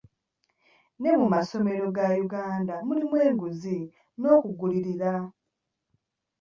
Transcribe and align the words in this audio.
Ne 0.99 1.09
mu 1.19 1.27
masomero 1.33 1.85
ga 1.95 2.07
Uganda 2.23 2.75
mulimu 2.87 3.15
enguzi 3.27 3.77
n'okugulirira. 4.19 5.13